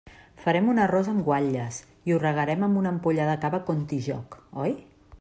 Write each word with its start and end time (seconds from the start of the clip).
Farem 0.45 0.71
un 0.71 0.79
arròs 0.85 1.09
amb 1.11 1.21
guatlles 1.27 1.77
i 2.09 2.15
ho 2.15 2.19
regarem 2.25 2.67
amb 2.69 2.81
una 2.83 2.93
ampolla 2.97 3.31
de 3.31 3.39
cava 3.47 3.61
Contijoch, 3.71 4.43
oi? 4.67 4.79